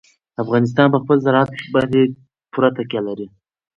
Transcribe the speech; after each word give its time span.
افغانستان 0.43 0.87
په 0.91 0.97
خپل 1.03 1.17
زراعت 1.25 1.51
باندې 1.73 2.01
پوره 2.51 2.69
تکیه 2.77 3.01
لري. 3.07 3.27